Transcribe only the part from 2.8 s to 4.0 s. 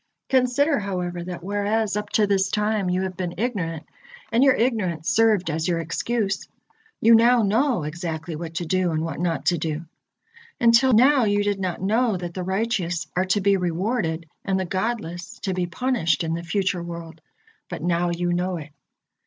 you have been ignorant,